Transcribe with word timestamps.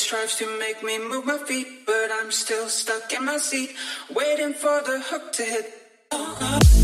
strives 0.00 0.36
to 0.38 0.46
make 0.58 0.82
me 0.82 0.98
move 0.98 1.26
my 1.26 1.36
feet, 1.36 1.84
but 1.84 2.10
I'm 2.10 2.30
still 2.30 2.68
stuck 2.68 3.12
in 3.12 3.24
my 3.24 3.36
seat, 3.36 3.70
waiting 4.08 4.54
for 4.54 4.80
the 4.82 4.98
hook 5.00 5.32
to 5.34 5.42
hit. 5.42 6.79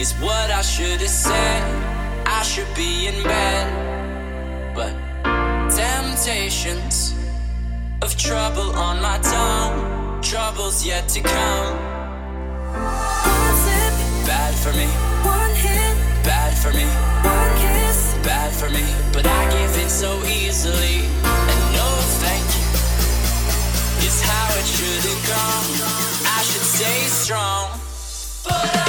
Is 0.00 0.12
what 0.14 0.50
I 0.50 0.62
should 0.62 1.00
have 1.00 1.08
said. 1.08 1.62
I 2.26 2.42
should 2.42 2.72
be 2.74 3.06
in 3.06 3.22
bed. 3.22 4.74
But 4.74 4.92
temptations 5.70 7.14
of 8.02 8.16
trouble 8.16 8.72
on 8.76 9.00
my 9.00 9.18
tongue, 9.18 10.20
troubles 10.22 10.84
yet 10.84 11.08
to 11.10 11.20
come. 11.20 11.76
One 12.74 13.54
sip, 13.64 14.26
bad 14.26 14.54
for 14.54 14.72
me. 14.72 14.86
One 15.22 15.54
hit, 15.54 15.94
bad 16.24 16.52
for 16.58 16.72
me. 16.72 16.86
One 17.22 17.54
kiss, 17.62 18.16
bad 18.24 18.52
for 18.52 18.70
me. 18.70 18.84
But 19.12 19.26
I 19.26 19.50
give 19.52 19.76
in 19.82 19.88
so 19.88 20.18
easily. 20.26 21.06
And 21.52 21.62
no 21.78 21.88
thank 22.24 22.48
you. 22.58 22.66
Is 24.06 24.20
how 24.20 24.48
it 24.58 24.66
should 24.66 25.04
have 25.10 25.22
gone. 25.30 25.68
I 26.26 26.42
should 26.42 26.66
stay 26.76 27.00
strong. 27.06 27.78
But 28.44 28.76
I 28.76 28.81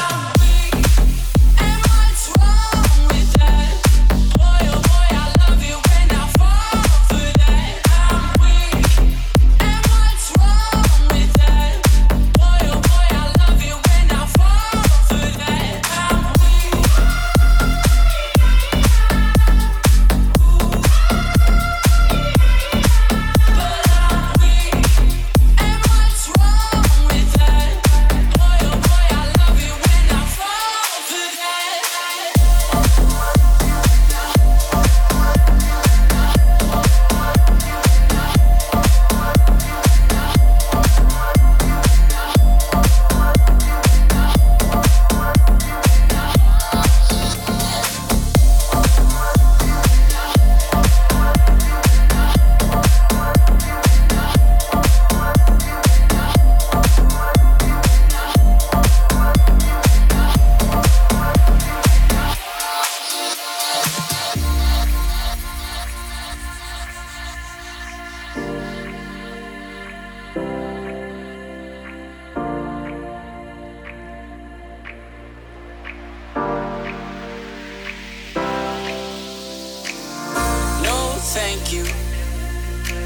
thank 81.34 81.74
you. 81.74 81.84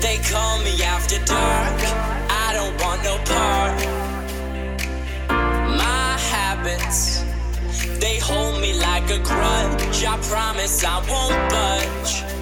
They 0.01 0.17
call 0.29 0.59
me 0.59 0.83
after 0.83 1.17
dark. 1.23 1.79
I 2.45 2.49
don't 2.57 2.75
want 2.83 3.01
no 3.03 3.15
part. 3.31 3.77
My 5.85 6.11
habits, 6.35 7.23
they 7.99 8.19
hold 8.19 8.59
me 8.59 8.73
like 8.79 9.09
a 9.11 9.19
grudge. 9.19 10.03
I 10.03 10.17
promise 10.29 10.83
I 10.83 10.97
won't 11.09 11.39
budge. 11.51 12.36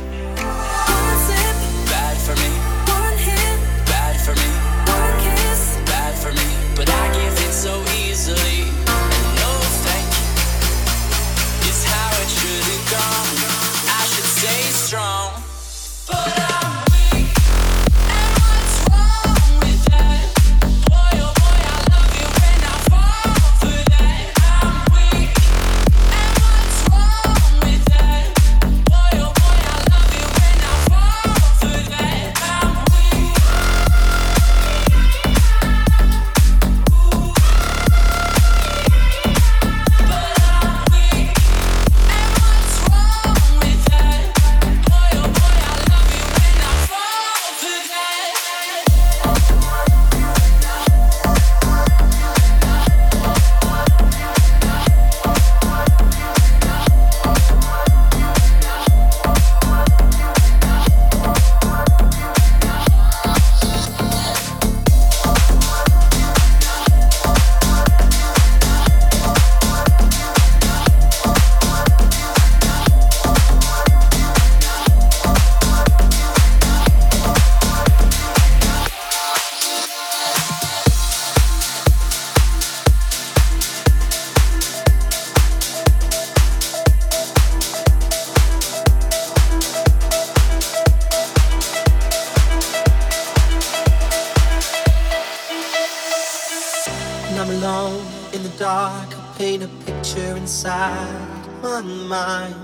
the 98.46 98.58
dark, 98.60 99.08
I 99.18 99.36
paint 99.38 99.64
a 99.64 99.68
picture 99.86 100.36
inside 100.36 101.48
my 101.64 101.82
mind 101.82 102.56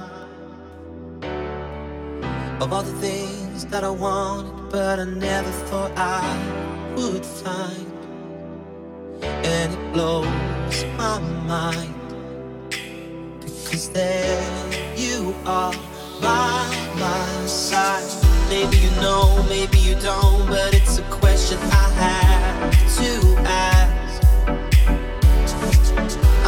of 2.62 2.72
all 2.72 2.84
the 2.84 2.94
things 3.02 3.66
that 3.66 3.84
I 3.84 3.90
wanted, 3.90 4.70
but 4.70 5.00
I 5.00 5.06
never 5.06 5.50
thought 5.70 5.92
I 5.98 6.22
would 6.96 7.26
find, 7.26 7.92
and 9.24 9.74
it 9.74 9.94
blows 9.94 10.86
my 10.98 11.20
mind 11.48 11.96
because 13.42 13.90
there 13.90 14.44
you 14.96 15.34
are 15.46 15.74
by 16.22 16.92
my 17.00 17.46
side. 17.48 18.06
Maybe 18.50 18.78
you 18.78 18.92
know, 19.02 19.44
maybe 19.50 19.80
you 19.80 19.96
don't, 19.96 20.48
but 20.48 20.76
it's 20.76 21.00
a 21.00 21.04
question 21.04 21.58
I 21.60 21.90
have 22.04 22.98
to 22.98 23.38
ask. 23.48 24.00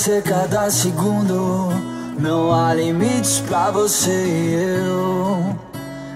você 0.00 0.22
cada 0.22 0.70
segundo. 0.70 1.68
Não 2.18 2.54
há 2.54 2.72
limites 2.72 3.40
pra 3.40 3.70
você 3.70 4.10
e 4.10 4.54
eu. 4.54 5.54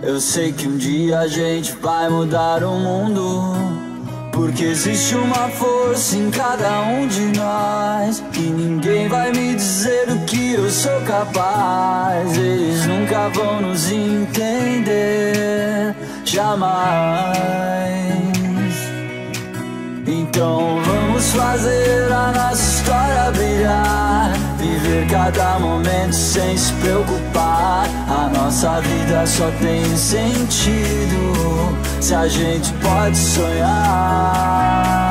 Eu 0.03 0.19
sei 0.19 0.55
que 0.55 0.67
um 0.67 0.79
dia 0.79 1.19
a 1.19 1.29
gente 1.29 1.73
vai 1.83 2.09
mudar 2.09 2.65
o 2.65 2.79
mundo. 2.79 3.53
Porque 4.33 4.65
existe 4.65 5.15
uma 5.15 5.51
força 5.51 6.17
em 6.17 6.31
cada 6.31 6.81
um 6.81 7.07
de 7.07 7.39
nós. 7.39 8.25
E 8.35 8.41
ninguém 8.41 9.07
vai 9.07 9.31
me 9.33 9.55
dizer 9.55 10.09
o 10.09 10.19
que 10.25 10.55
eu 10.55 10.71
sou 10.71 11.03
capaz. 11.03 12.39
Eles 12.39 12.87
nunca 12.87 13.29
vão 13.29 13.61
nos 13.61 13.93
entender. 13.93 15.95
Jamais. 16.25 18.34
Então 20.07 20.81
vamos 20.85 21.33
fazer 21.33 22.13
a 22.13 22.33
nossa 22.33 22.63
história 22.63 23.31
brilhar. 23.33 24.33
Viver 24.59 25.07
cada 25.09 25.59
momento 25.59 26.13
sem 26.13 26.57
se 26.57 26.73
preocupar. 26.75 27.89
A 28.09 28.31
nossa 28.35 28.81
vida 28.83 29.27
só 29.27 29.51
tem 29.61 29.97
sentido 29.97 31.77
se 32.01 32.15
a 32.15 32.29
gente 32.29 32.71
pode 32.83 33.17
sonhar. 33.17 35.04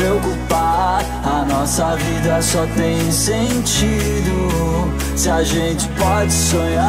Preocupar. 0.00 1.04
A 1.22 1.44
nossa 1.44 1.94
vida 1.96 2.40
só 2.40 2.66
tem 2.74 3.12
sentido 3.12 4.90
se 5.14 5.28
a 5.28 5.42
gente 5.42 5.86
pode 5.98 6.32
sonhar. 6.32 6.80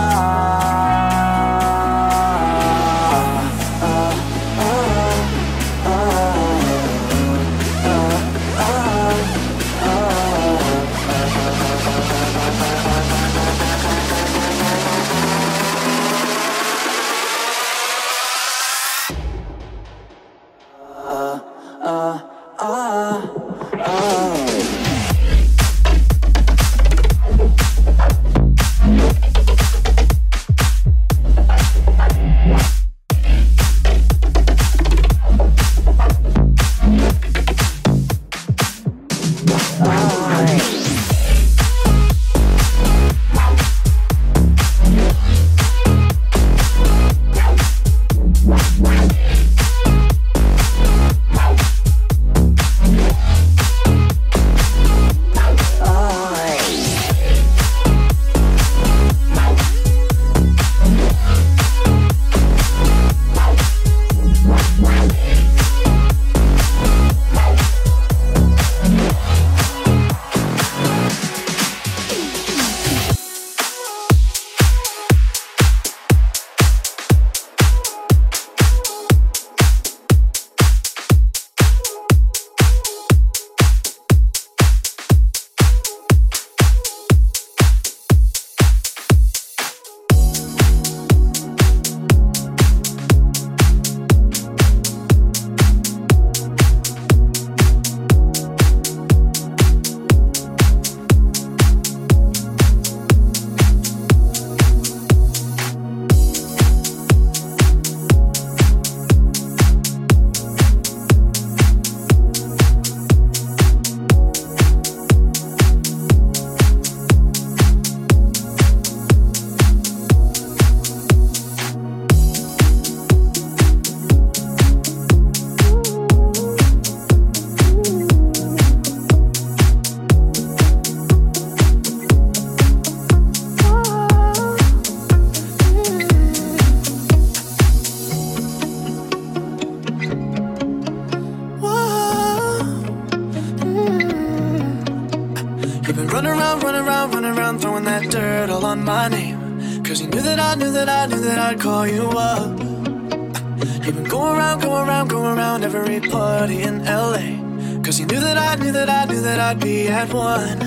I'd 159.52 159.60
be 159.60 159.90
at 159.90 160.14
one. 160.14 160.61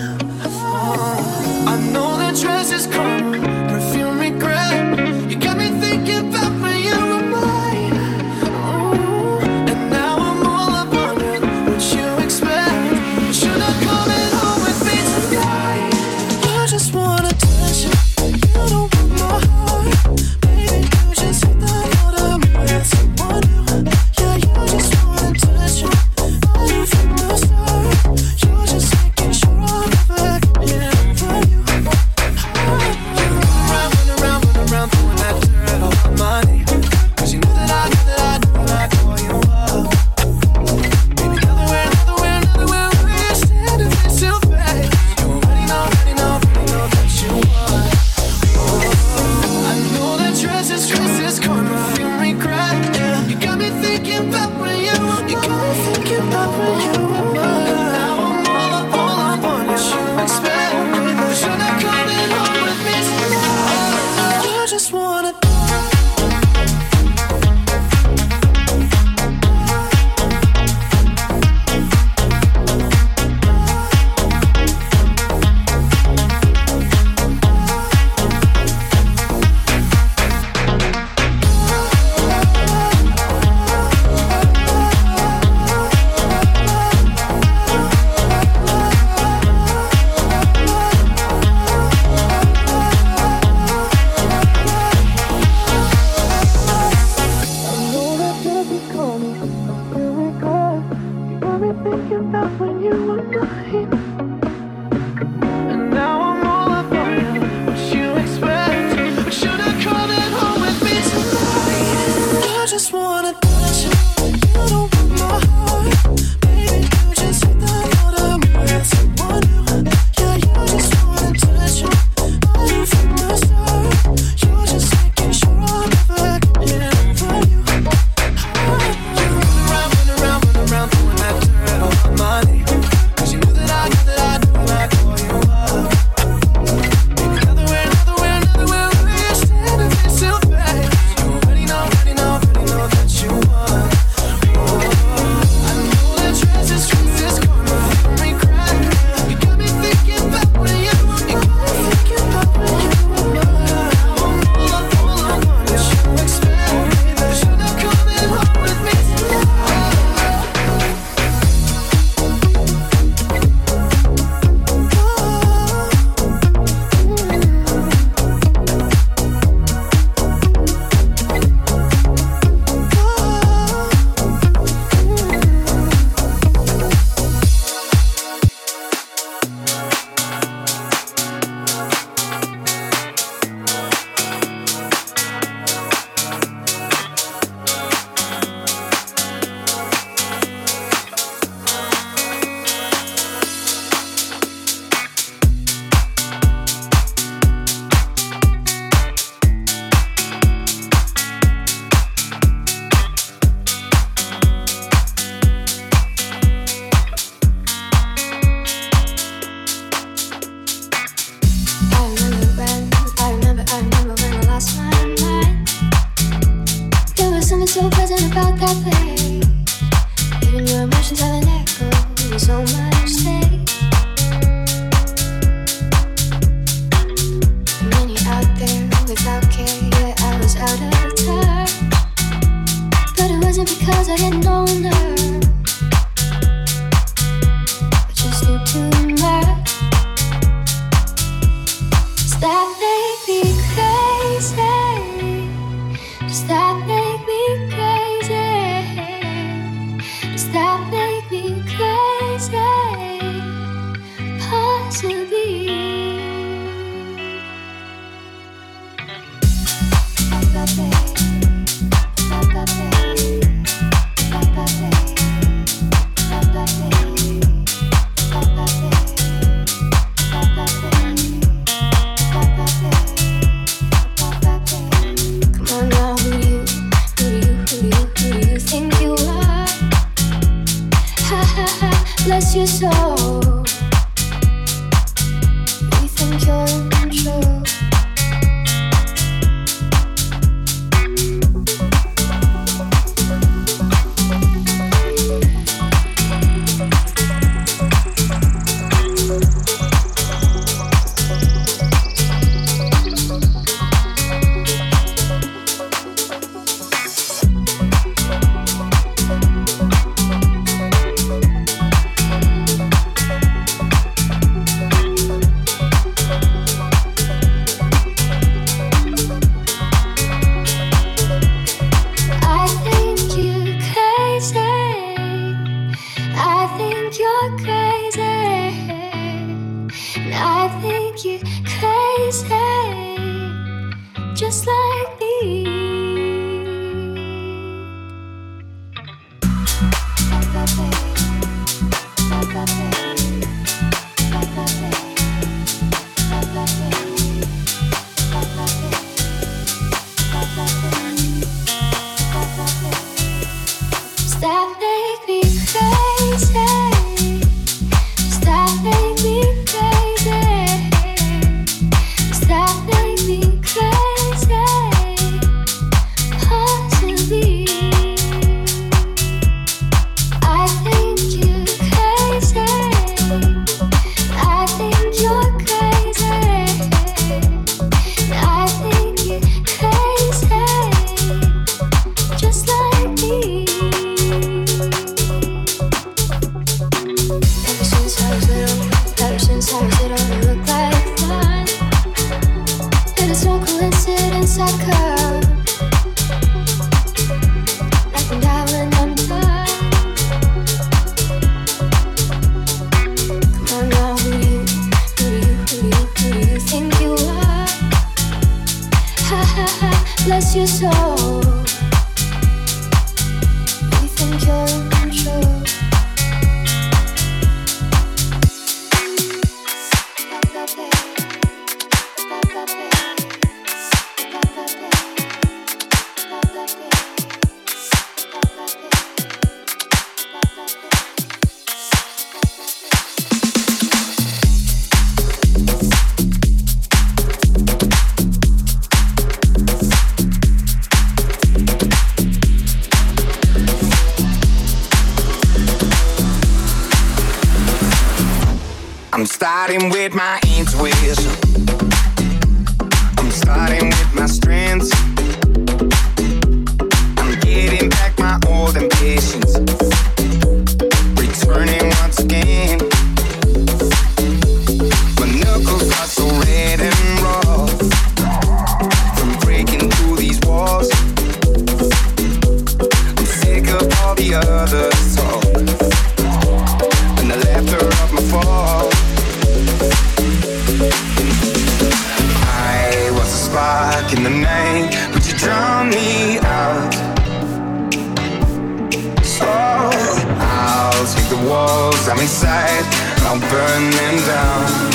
Walls 491.55 492.09
I'm 492.09 492.18
inside 492.18 492.84
I'll 493.26 493.40
burn 493.52 493.82
them 493.98 494.16
down. 494.26 494.94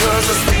Cause 0.00 0.59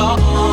almost 0.00 0.49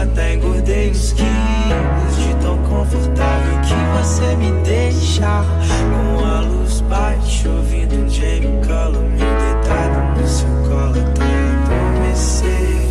até 0.00 0.34
engordei 0.34 0.90
uns 0.90 1.12
quilos 1.12 2.16
De 2.16 2.34
tão 2.42 2.58
confortável 2.58 3.60
que 3.60 3.74
você 3.98 4.36
me 4.36 4.52
deixa. 4.62 5.44
Com 5.90 6.24
a 6.24 6.40
luz 6.40 6.80
baixa, 6.82 7.48
ouvindo 7.48 7.94
um 7.96 8.08
Jamie 8.08 8.60
Cullum 8.64 9.08
Me 9.10 9.18
deitado 9.18 10.20
no 10.20 10.28
seu 10.28 10.48
colo 10.68 11.00
até 11.00 11.24
adormecer. 11.64 12.90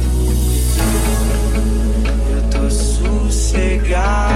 Eu 2.31 2.41
tô 2.49 2.69
sossegado. 2.69 4.28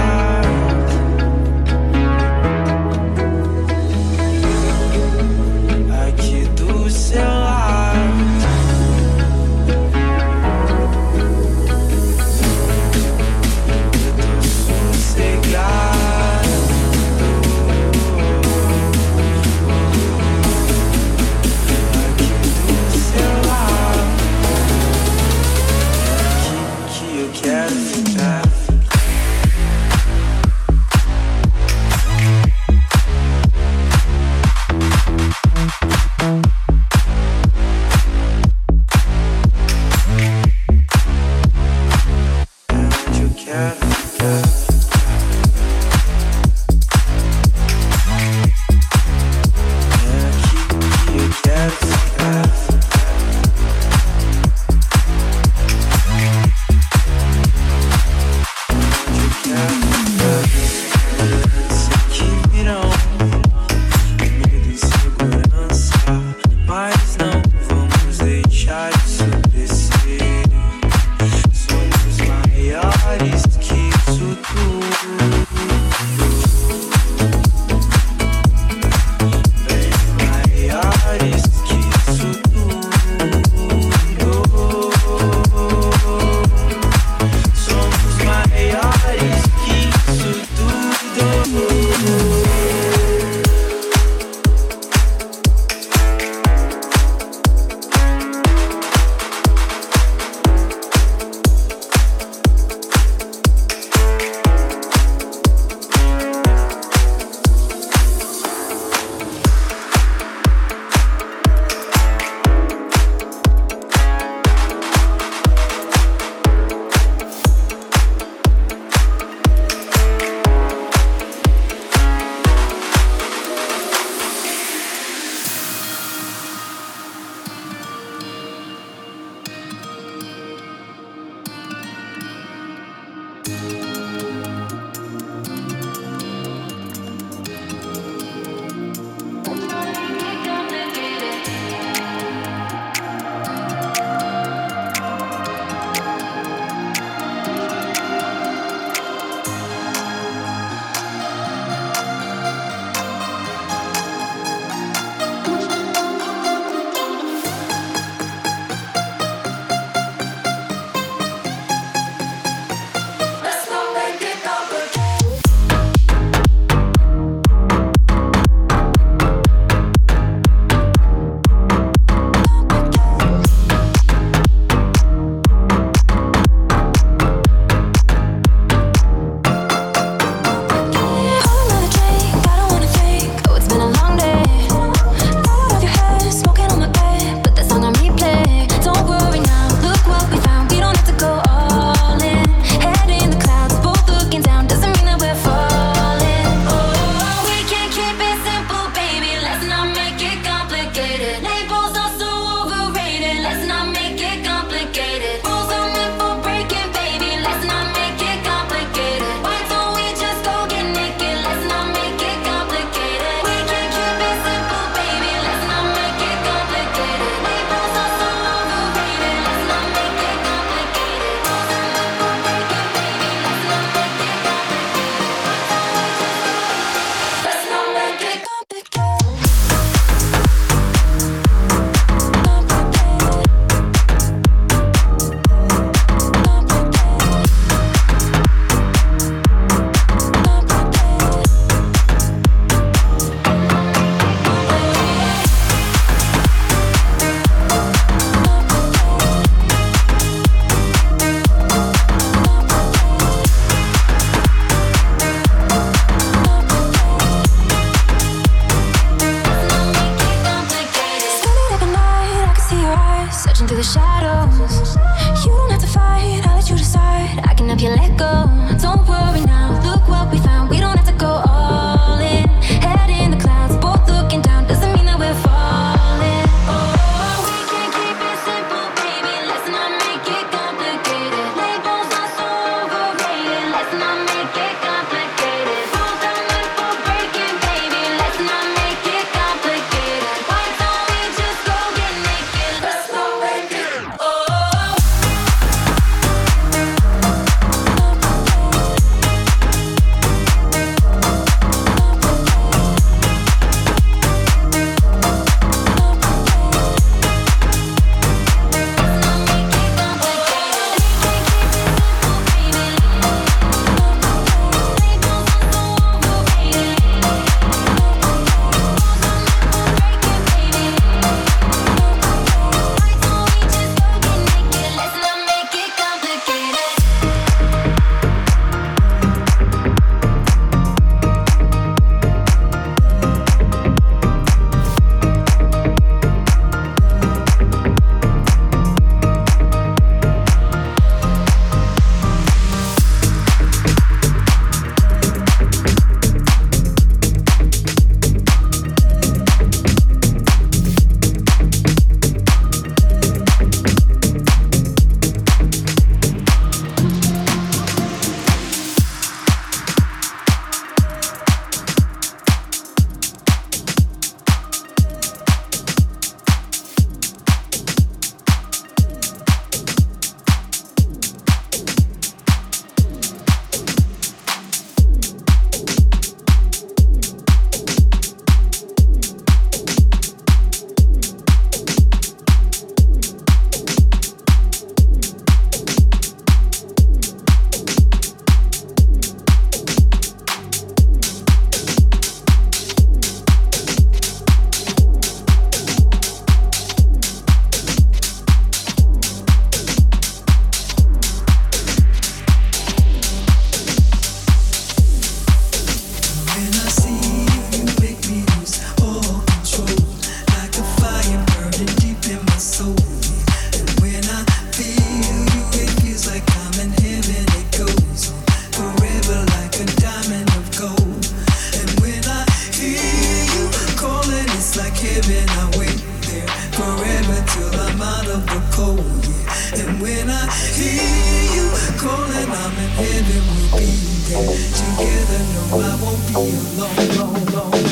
You 432.14 432.26
calling, 432.26 432.52
I'm 432.52 432.78
in 432.78 432.90
heaven. 432.90 433.44
We'll 433.48 433.80
be 433.80 433.90
there 434.30 434.70
together. 434.80 435.42
No, 435.54 435.80
I 435.80 435.96
won't 436.02 436.22
be 436.28 436.34
alone, 436.34 436.98
alone, 437.10 437.48
alone, 437.48 437.83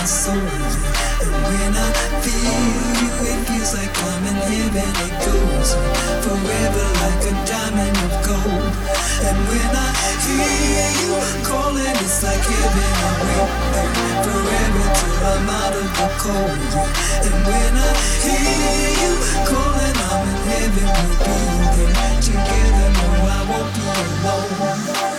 And 0.00 0.08
when 0.08 1.76
I 1.76 1.92
feel 2.24 2.56
you, 3.04 3.12
it 3.20 3.40
feels 3.44 3.74
like 3.76 3.92
I'm 3.92 4.24
in 4.32 4.38
heaven. 4.48 4.92
It 4.96 5.12
goes 5.28 5.76
forever 6.24 6.86
like 7.04 7.20
a 7.28 7.34
diamond 7.44 7.96
of 8.08 8.14
gold. 8.24 8.72
And 9.28 9.36
when 9.44 9.72
I 9.76 9.88
hear 10.24 10.88
you 11.04 11.12
calling, 11.44 11.84
it's 12.00 12.24
like 12.24 12.40
heaven. 12.40 12.92
I 12.96 13.12
wait 13.28 13.52
there 13.76 13.92
forever 14.24 14.86
till 14.96 15.20
I'm 15.20 15.48
out 15.52 15.76
of 15.76 15.84
the 15.84 16.08
cold. 16.16 16.88
And 17.20 17.36
when 17.44 17.72
I 17.76 17.92
hear 18.24 18.88
you 19.04 19.12
calling, 19.52 19.96
I'm 20.00 20.24
in 20.32 20.40
heaven. 20.48 20.88
We'll 21.28 21.76
be 21.76 21.84
there 21.92 22.16
together. 22.24 22.88
No, 22.96 23.04
I 23.28 23.40
won't 23.52 23.68
be 23.76 23.84
alone. 23.84 25.09